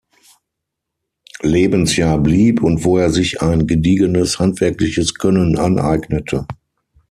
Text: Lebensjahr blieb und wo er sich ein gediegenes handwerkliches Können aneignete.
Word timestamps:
Lebensjahr 1.43 2.17
blieb 2.17 2.63
und 2.63 2.83
wo 2.85 2.97
er 2.97 3.11
sich 3.11 3.43
ein 3.43 3.67
gediegenes 3.67 4.39
handwerkliches 4.39 5.13
Können 5.13 5.59
aneignete. 5.59 6.47